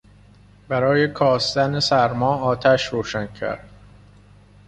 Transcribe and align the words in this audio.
برای 0.67 1.07
کاستن 1.07 1.79
سرما 1.79 2.35
آتش 2.37 2.85
روشن 2.87 3.27
کرد. 3.27 3.69